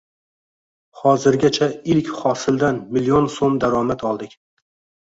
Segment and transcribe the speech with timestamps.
[1.01, 4.37] Hozirgacha ilk hosildan million so‘m daromad oldik.